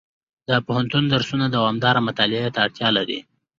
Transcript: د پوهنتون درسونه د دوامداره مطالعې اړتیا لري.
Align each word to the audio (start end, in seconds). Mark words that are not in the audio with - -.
د 0.49 0.49
پوهنتون 0.65 1.03
درسونه 1.13 1.45
د 1.47 1.53
دوامداره 1.55 2.05
مطالعې 2.07 2.49
اړتیا 2.65 2.89
لري. 2.97 3.19